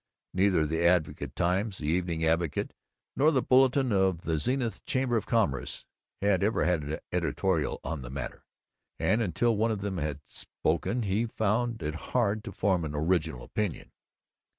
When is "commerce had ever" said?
5.27-6.65